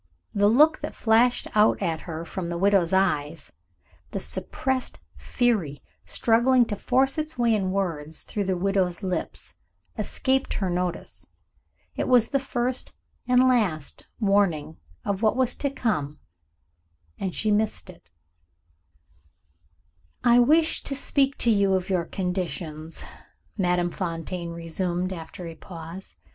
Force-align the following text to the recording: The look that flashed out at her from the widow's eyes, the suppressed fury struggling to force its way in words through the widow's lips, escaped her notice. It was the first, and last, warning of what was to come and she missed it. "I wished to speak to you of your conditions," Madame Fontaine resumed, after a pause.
The 0.33 0.47
look 0.47 0.79
that 0.79 0.95
flashed 0.95 1.47
out 1.53 1.79
at 1.79 1.99
her 1.99 2.25
from 2.25 2.49
the 2.49 2.57
widow's 2.57 2.91
eyes, 2.91 3.51
the 4.09 4.19
suppressed 4.19 4.97
fury 5.15 5.83
struggling 6.05 6.65
to 6.65 6.75
force 6.75 7.19
its 7.19 7.37
way 7.37 7.53
in 7.53 7.69
words 7.69 8.23
through 8.23 8.45
the 8.45 8.57
widow's 8.57 9.03
lips, 9.03 9.53
escaped 9.99 10.55
her 10.55 10.71
notice. 10.71 11.29
It 11.95 12.07
was 12.07 12.29
the 12.29 12.39
first, 12.39 12.93
and 13.27 13.47
last, 13.47 14.07
warning 14.19 14.77
of 15.05 15.21
what 15.21 15.37
was 15.37 15.53
to 15.57 15.69
come 15.69 16.17
and 17.19 17.35
she 17.35 17.51
missed 17.51 17.87
it. 17.87 18.09
"I 20.23 20.39
wished 20.39 20.87
to 20.87 20.95
speak 20.95 21.37
to 21.37 21.51
you 21.51 21.75
of 21.75 21.91
your 21.91 22.05
conditions," 22.05 23.03
Madame 23.55 23.91
Fontaine 23.91 24.49
resumed, 24.49 25.13
after 25.13 25.45
a 25.45 25.53
pause. 25.53 26.15